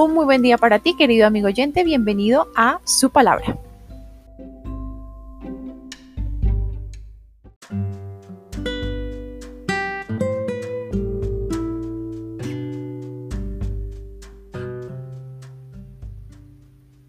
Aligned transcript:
Un 0.00 0.14
muy 0.14 0.26
buen 0.26 0.42
día 0.42 0.58
para 0.58 0.78
ti, 0.78 0.94
querido 0.94 1.26
amigo 1.26 1.48
oyente. 1.48 1.82
Bienvenido 1.82 2.46
a 2.54 2.80
Su 2.84 3.10
Palabra. 3.10 3.58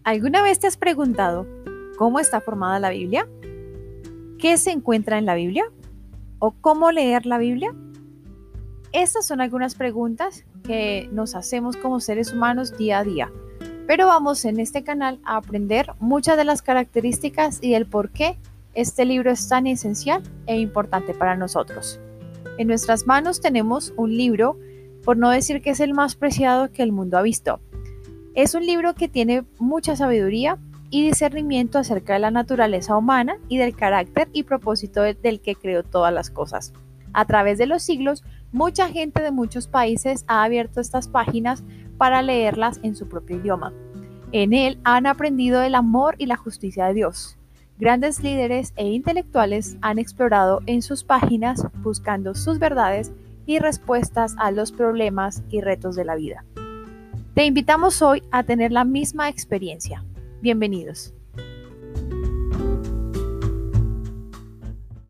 ¿Alguna 0.02 0.42
vez 0.42 0.58
te 0.58 0.66
has 0.66 0.76
preguntado 0.76 1.46
cómo 1.96 2.18
está 2.18 2.40
formada 2.40 2.80
la 2.80 2.90
Biblia? 2.90 3.28
¿Qué 4.40 4.58
se 4.58 4.72
encuentra 4.72 5.16
en 5.18 5.26
la 5.26 5.36
Biblia? 5.36 5.62
¿O 6.40 6.56
cómo 6.60 6.90
leer 6.90 7.24
la 7.24 7.38
Biblia? 7.38 7.72
Estas 8.92 9.24
son 9.24 9.40
algunas 9.40 9.76
preguntas 9.76 10.44
que 10.64 11.08
nos 11.12 11.36
hacemos 11.36 11.76
como 11.76 12.00
seres 12.00 12.32
humanos 12.32 12.76
día 12.76 12.98
a 12.98 13.04
día. 13.04 13.30
Pero 13.86 14.08
vamos 14.08 14.44
en 14.44 14.58
este 14.58 14.82
canal 14.82 15.20
a 15.24 15.36
aprender 15.36 15.92
muchas 16.00 16.36
de 16.36 16.44
las 16.44 16.60
características 16.60 17.62
y 17.62 17.74
el 17.74 17.86
por 17.86 18.10
qué 18.10 18.36
este 18.74 19.04
libro 19.04 19.30
es 19.30 19.48
tan 19.48 19.68
esencial 19.68 20.22
e 20.46 20.58
importante 20.58 21.14
para 21.14 21.36
nosotros. 21.36 22.00
En 22.58 22.66
nuestras 22.66 23.06
manos 23.06 23.40
tenemos 23.40 23.94
un 23.96 24.16
libro, 24.16 24.58
por 25.04 25.16
no 25.16 25.30
decir 25.30 25.62
que 25.62 25.70
es 25.70 25.78
el 25.78 25.94
más 25.94 26.16
preciado 26.16 26.72
que 26.72 26.82
el 26.82 26.90
mundo 26.90 27.16
ha 27.16 27.22
visto. 27.22 27.60
Es 28.34 28.54
un 28.54 28.66
libro 28.66 28.94
que 28.94 29.08
tiene 29.08 29.44
mucha 29.60 29.94
sabiduría 29.94 30.58
y 30.90 31.06
discernimiento 31.06 31.78
acerca 31.78 32.14
de 32.14 32.18
la 32.18 32.32
naturaleza 32.32 32.96
humana 32.96 33.38
y 33.48 33.58
del 33.58 33.76
carácter 33.76 34.28
y 34.32 34.42
propósito 34.42 35.02
del 35.02 35.40
que 35.40 35.54
creó 35.54 35.84
todas 35.84 36.12
las 36.12 36.30
cosas. 36.30 36.72
A 37.12 37.24
través 37.24 37.58
de 37.58 37.66
los 37.66 37.82
siglos, 37.82 38.22
mucha 38.52 38.88
gente 38.88 39.22
de 39.22 39.30
muchos 39.30 39.66
países 39.66 40.24
ha 40.26 40.42
abierto 40.42 40.80
estas 40.80 41.08
páginas 41.08 41.64
para 41.98 42.22
leerlas 42.22 42.80
en 42.82 42.96
su 42.96 43.08
propio 43.08 43.36
idioma. 43.36 43.72
En 44.32 44.52
él 44.52 44.78
han 44.84 45.06
aprendido 45.06 45.62
el 45.62 45.74
amor 45.74 46.14
y 46.18 46.26
la 46.26 46.36
justicia 46.36 46.86
de 46.86 46.94
Dios. 46.94 47.36
Grandes 47.78 48.22
líderes 48.22 48.72
e 48.76 48.86
intelectuales 48.88 49.76
han 49.80 49.98
explorado 49.98 50.60
en 50.66 50.82
sus 50.82 51.02
páginas 51.02 51.66
buscando 51.82 52.34
sus 52.34 52.58
verdades 52.58 53.12
y 53.46 53.58
respuestas 53.58 54.34
a 54.38 54.50
los 54.50 54.70
problemas 54.70 55.42
y 55.50 55.60
retos 55.60 55.96
de 55.96 56.04
la 56.04 56.14
vida. 56.14 56.44
Te 57.34 57.46
invitamos 57.46 58.02
hoy 58.02 58.22
a 58.30 58.42
tener 58.42 58.70
la 58.70 58.84
misma 58.84 59.28
experiencia. 59.28 60.04
Bienvenidos. 60.42 61.14